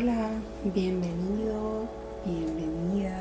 Hola, 0.00 0.30
bienvenido, 0.62 1.88
bienvenida 2.24 3.18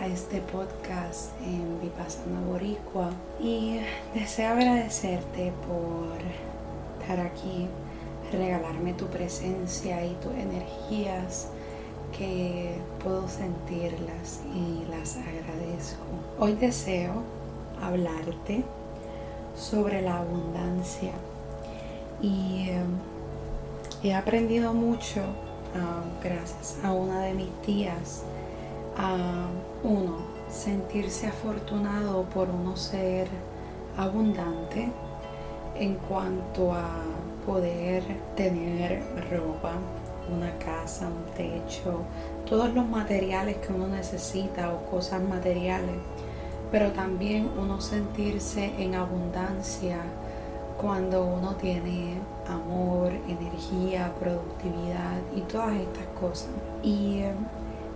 a 0.00 0.06
este 0.06 0.40
podcast 0.40 1.32
en 1.42 1.80
Vipassana 1.80 2.40
Boricua 2.42 3.10
y 3.40 3.80
deseo 4.14 4.52
agradecerte 4.52 5.52
por 5.66 6.16
estar 7.00 7.18
aquí, 7.18 7.66
regalarme 8.30 8.92
tu 8.92 9.06
presencia 9.06 10.06
y 10.06 10.14
tus 10.22 10.32
energías 10.34 11.48
que 12.16 12.76
puedo 13.02 13.26
sentirlas 13.26 14.42
y 14.54 14.88
las 14.88 15.16
agradezco. 15.16 16.04
Hoy 16.38 16.52
deseo 16.52 17.14
hablarte 17.82 18.62
sobre 19.56 20.02
la 20.02 20.18
abundancia 20.18 21.14
y 22.22 22.68
eh, 22.68 22.84
he 24.04 24.14
aprendido 24.14 24.72
mucho 24.72 25.22
ah, 25.76 26.02
gracias. 26.22 26.78
A 26.84 26.92
una 26.92 27.20
de 27.22 27.34
mis 27.34 27.52
tías. 27.62 28.22
A 28.96 29.46
uno 29.82 30.18
sentirse 30.50 31.28
afortunado 31.28 32.24
por 32.24 32.48
uno 32.50 32.76
ser 32.76 33.28
abundante 33.96 34.90
en 35.76 35.94
cuanto 35.94 36.72
a 36.72 36.88
poder 37.46 38.02
tener 38.36 39.02
ropa, 39.30 39.74
una 40.30 40.56
casa, 40.58 41.08
un 41.08 41.24
techo, 41.34 42.02
todos 42.48 42.72
los 42.74 42.86
materiales 42.86 43.56
que 43.58 43.72
uno 43.72 43.88
necesita 43.88 44.72
o 44.72 44.90
cosas 44.90 45.22
materiales, 45.22 45.96
pero 46.70 46.92
también 46.92 47.50
uno 47.58 47.80
sentirse 47.80 48.72
en 48.78 48.94
abundancia 48.94 49.98
cuando 50.80 51.24
uno 51.24 51.54
tiene 51.56 52.14
amor, 52.48 53.12
energía, 53.28 54.12
productividad 54.18 55.18
y 55.36 55.42
todas 55.42 55.74
estas 55.74 56.06
cosas. 56.18 56.48
Y 56.82 57.18
eh, 57.18 57.34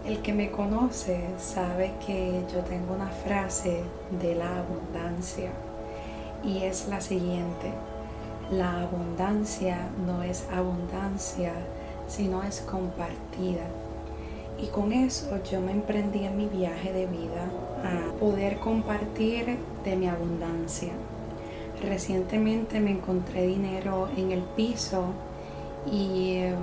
el 0.05 0.21
que 0.21 0.35
me 0.35 0.51
conoce 0.51 1.25
sabe 1.39 1.93
que 2.05 2.43
yo 2.53 2.61
tengo 2.61 2.95
una 2.95 3.09
frase 3.09 3.83
de 4.21 4.35
la 4.35 4.59
abundancia 4.59 5.51
y 6.45 6.59
es 6.59 6.87
la 6.89 7.01
siguiente. 7.01 7.73
La 8.51 8.83
abundancia 8.83 9.89
no 10.05 10.23
es 10.23 10.47
abundancia, 10.53 11.53
sino 12.07 12.43
es 12.43 12.61
compartida. 12.61 13.65
Y 14.61 14.67
con 14.67 14.93
eso 14.93 15.43
yo 15.51 15.61
me 15.63 15.73
emprendí 15.73 16.25
en 16.25 16.37
mi 16.37 16.47
viaje 16.47 16.93
de 16.93 17.07
vida 17.07 17.49
a 17.83 18.13
poder 18.21 18.59
compartir 18.59 19.59
de 19.85 19.97
mi 19.97 20.07
abundancia. 20.07 20.93
Recientemente 21.87 22.81
me 22.81 22.91
encontré 22.91 23.47
dinero 23.47 24.09
en 24.17 24.33
el 24.33 24.43
piso 24.43 25.07
y 25.91 26.39
em, 26.39 26.57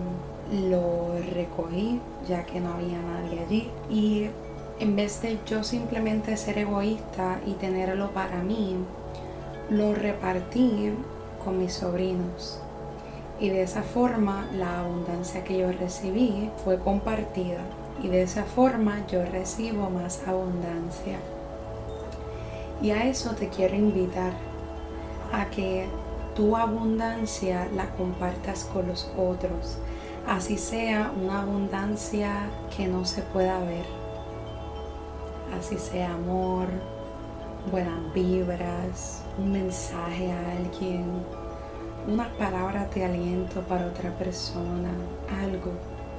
lo 0.70 1.14
recogí 1.34 2.00
ya 2.28 2.46
que 2.46 2.60
no 2.60 2.74
había 2.74 3.00
nadie 3.00 3.40
allí. 3.40 3.72
Y 3.90 4.30
en 4.80 4.96
vez 4.96 5.22
de 5.22 5.38
yo 5.46 5.64
simplemente 5.64 6.36
ser 6.38 6.58
egoísta 6.58 7.40
y 7.46 7.54
tenerlo 7.54 8.12
para 8.12 8.42
mí, 8.42 8.76
lo 9.70 9.94
repartí 9.94 10.92
con 11.44 11.60
mis 11.60 11.74
sobrinos. 11.74 12.60
Y 13.40 13.50
de 13.50 13.64
esa 13.64 13.84
forma 13.84 14.48
la 14.56 14.80
abundancia 14.80 15.44
que 15.44 15.58
yo 15.58 15.72
recibí 15.72 16.50
fue 16.64 16.80
compartida. 16.80 17.60
Y 18.04 18.08
de 18.08 18.24
esa 18.24 18.44
forma 18.44 19.06
yo 19.08 19.24
recibo 19.26 19.90
más 19.90 20.28
abundancia. 20.28 21.18
Y 22.82 22.92
a 22.92 23.08
eso 23.08 23.36
te 23.36 23.50
quiero 23.50 23.76
invitar 23.76 24.34
a 25.32 25.46
que 25.50 25.88
tu 26.36 26.56
abundancia 26.56 27.68
la 27.76 27.90
compartas 27.92 28.66
con 28.66 28.88
los 28.88 29.12
otros, 29.18 29.78
así 30.28 30.58
sea 30.58 31.12
una 31.22 31.42
abundancia 31.42 32.50
que 32.76 32.88
no 32.88 33.06
se 33.06 33.22
pueda 33.22 33.60
ver, 33.60 33.86
así 35.58 35.78
sea 35.78 36.14
amor, 36.14 36.68
buenas 37.70 38.14
vibras, 38.14 39.24
un 39.38 39.52
mensaje 39.52 40.32
a 40.32 40.58
alguien, 40.58 41.06
unas 42.08 42.30
palabras 42.30 42.94
de 42.96 43.06
aliento 43.06 43.62
para 43.62 43.88
otra 43.88 44.12
persona, 44.18 44.90
algo, 45.44 45.72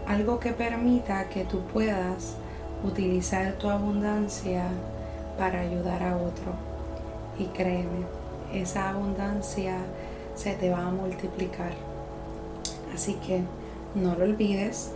algo 0.06 0.38
que 0.38 0.52
permita 0.52 1.28
que 1.28 1.44
tú 1.44 1.60
puedas 1.72 2.36
utilizar 2.84 3.54
tu 3.54 3.68
abundancia 3.68 4.64
para 5.38 5.60
ayudar 5.60 6.02
a 6.02 6.16
otro. 6.16 6.52
Y 7.38 7.46
créeme, 7.46 8.06
esa 8.52 8.90
abundancia 8.90 9.78
se 10.34 10.54
te 10.54 10.70
va 10.70 10.86
a 10.86 10.90
multiplicar. 10.90 11.72
Así 12.94 13.14
que 13.14 13.42
no 13.94 14.14
lo 14.14 14.24
olvides, 14.24 14.92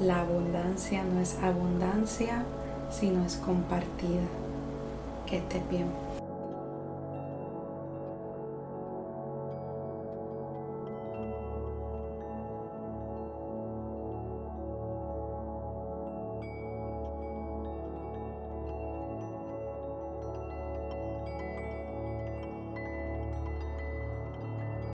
la 0.00 0.20
abundancia 0.20 1.02
no 1.04 1.20
es 1.20 1.36
abundancia, 1.42 2.44
sino 2.90 3.24
es 3.24 3.36
compartida. 3.36 4.22
Que 5.26 5.38
estés 5.38 5.68
bien. 5.68 6.05